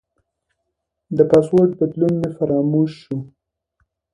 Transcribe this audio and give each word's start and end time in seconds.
د 1.17 1.19
پاسورډ 1.29 1.71
بدلون 1.79 2.13
مې 2.21 2.29
فراموش 2.37 2.91
شو. 3.03 3.17